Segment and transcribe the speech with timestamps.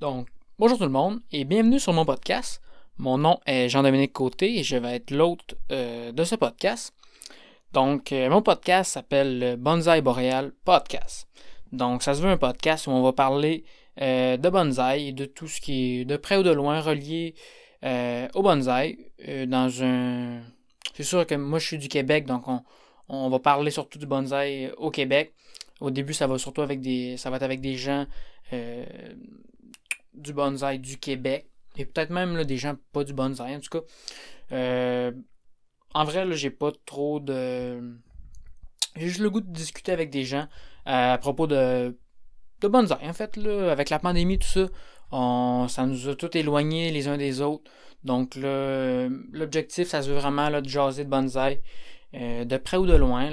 [0.00, 0.28] Donc,
[0.60, 2.62] bonjour tout le monde et bienvenue sur mon podcast.
[2.98, 6.94] Mon nom est Jean-Dominique Côté et je vais être l'hôte euh, de ce podcast.
[7.72, 11.26] Donc, euh, mon podcast s'appelle Bonsaï Boréal Podcast.
[11.72, 13.64] Donc, ça se veut un podcast où on va parler
[14.00, 17.34] euh, de bonsaï et de tout ce qui est de près ou de loin relié
[17.82, 18.98] au bonsaï.
[19.48, 20.42] dans un.
[20.94, 22.62] C'est sûr que moi je suis du Québec, donc on,
[23.08, 25.32] on va parler surtout du bonsaï au Québec.
[25.80, 27.16] Au début, ça va surtout avec des.
[27.16, 28.06] ça va être avec des gens
[30.18, 31.48] du bonsaï du Québec.
[31.76, 33.84] Et peut-être même là, des gens pas du bonsaï, en tout cas.
[34.52, 35.12] Euh,
[35.94, 37.80] en vrai, là, j'ai pas trop de.
[38.96, 40.48] J'ai juste le goût de discuter avec des gens
[40.86, 41.96] euh, à propos de,
[42.60, 43.08] de bonsaï.
[43.08, 44.66] En fait, là, avec la pandémie, tout ça,
[45.12, 47.70] on, ça nous a tout éloignés les uns des autres.
[48.04, 51.60] Donc, l'objectif, ça se veut vraiment là, de jaser de bonsaï.
[52.14, 53.30] Euh, de près ou de loin.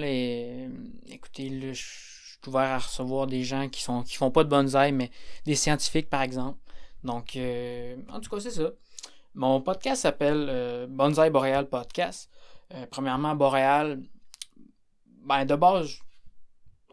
[1.07, 4.91] Écoutez, je suis ouvert à recevoir des gens qui sont qui font pas de bonsaï,
[4.91, 5.11] mais
[5.45, 6.59] des scientifiques, par exemple.
[7.05, 8.71] Donc, euh, en tout cas, c'est ça.
[9.35, 12.29] Mon podcast s'appelle euh, Bonsai Boréal Podcast.
[12.73, 14.01] Euh, premièrement, Boréal,
[15.23, 15.99] ben, de base,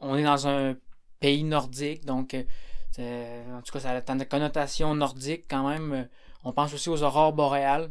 [0.01, 0.77] on est dans un
[1.19, 2.37] pays nordique, donc,
[2.99, 6.09] en tout cas, ça a une connotation nordique quand même.
[6.45, 7.91] On pense aussi aux aurores boréales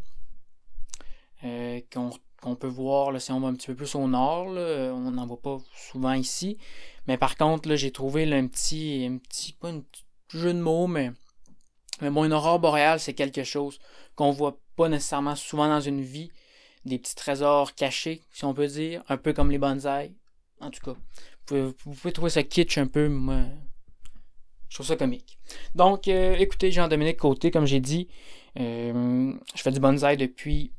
[1.41, 4.47] qu'on peut voir si on va un petit peu plus au nord.
[4.47, 6.59] on n'en voit pas souvent ici.
[7.07, 9.81] Mais par contre, j'ai trouvé un petit, un petit, pas un
[10.29, 11.11] jeu de mots, mais
[12.01, 13.79] mais bon, une aurore boréale, c'est quelque chose
[14.15, 16.31] qu'on voit pas nécessairement souvent dans une vie.
[16.83, 20.11] Des petits trésors cachés, si on peut dire, un peu comme les bonsaïs.
[20.59, 20.95] En tout cas,
[21.49, 23.41] vous pouvez, trouver ça kitsch un peu, moi,
[24.69, 25.37] je trouve ça comique.
[25.75, 28.07] Donc, euh, écoutez, Jean-Dominique Côté, comme j'ai dit,
[28.59, 30.71] euh, je fais du bonsaï depuis,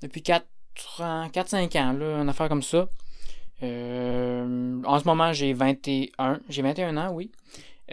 [0.00, 0.46] depuis 4
[1.00, 2.88] ans, 4-5 ans, là, une affaire comme ça.
[3.62, 7.30] Euh, en ce moment, j'ai 21, j'ai 21 ans, oui.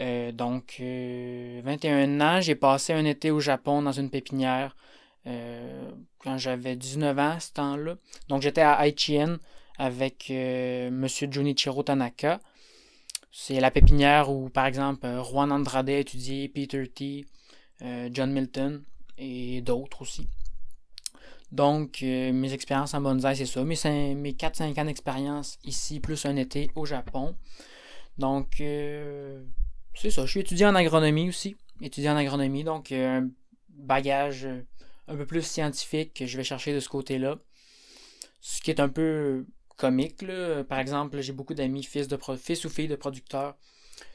[0.00, 4.74] Euh, donc, 21 euh, ans, j'ai passé un été au Japon dans une pépinière
[5.26, 7.96] euh, quand j'avais 19 ans à ce temps-là.
[8.28, 9.38] Donc, j'étais à Aichien
[9.78, 11.06] avec M.
[11.06, 12.40] Junichiro Tanaka.
[13.30, 17.26] C'est la pépinière où, par exemple, Juan Andrade a étudié, Peter T.,
[18.10, 18.82] John Milton
[19.16, 20.28] et d'autres aussi.
[21.50, 23.64] Donc, mes expériences en bonsaï, c'est ça.
[23.64, 27.34] Mes, mes 4-5 ans d'expérience ici, plus un été au Japon.
[28.18, 28.60] Donc,
[29.94, 30.24] c'est ça.
[30.26, 31.56] Je suis étudiant en agronomie aussi.
[31.80, 33.30] Étudiant en agronomie, donc euh, un
[33.68, 34.62] bagage euh,
[35.08, 37.38] un peu plus scientifique que je vais chercher de ce côté-là.
[38.40, 39.46] Ce qui est un peu
[39.76, 40.22] comique.
[40.22, 40.62] Là.
[40.64, 42.08] Par exemple, j'ai beaucoup d'amis fils,
[42.38, 43.56] fils ou filles de producteurs.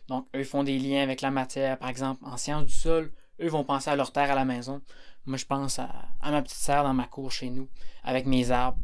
[0.07, 1.77] Donc, eux font des liens avec la matière.
[1.77, 4.81] Par exemple, en sciences du sol, eux vont penser à leur terre à la maison.
[5.25, 5.91] Moi, je pense à,
[6.23, 7.67] ma petite serre dans ma cour chez nous,
[8.03, 8.79] avec mes arbres.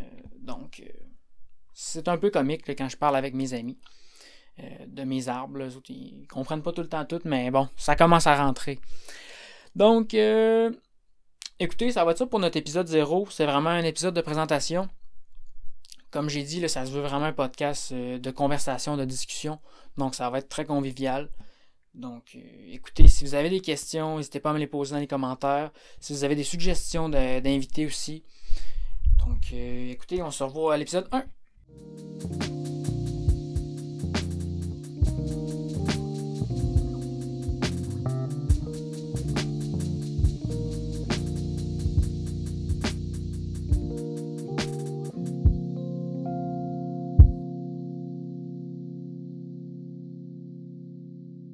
[0.00, 0.04] Euh,
[0.40, 0.82] donc,
[1.74, 3.78] c'est un peu comique quand je parle avec mes amis.
[4.60, 5.60] Euh, de mes arbres.
[5.60, 8.80] Eux autres, ils comprennent pas tout le temps tout, mais bon, ça commence à rentrer.
[9.76, 10.72] Donc, euh,
[11.60, 13.28] écoutez, ça va être ça pour notre épisode 0.
[13.30, 14.88] C'est vraiment un épisode de présentation.
[16.10, 19.60] Comme j'ai dit, là, ça se veut vraiment un podcast euh, de conversation, de discussion.
[19.96, 21.30] Donc, ça va être très convivial.
[21.94, 22.36] Donc,
[22.68, 25.70] écoutez, si vous avez des questions, n'hésitez pas à me les poser dans les commentaires.
[26.00, 28.24] Si vous avez des suggestions d'invités aussi.
[29.24, 31.24] Donc, écoutez, on se revoit à l'épisode 1.